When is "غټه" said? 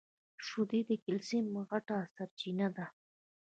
1.69-1.97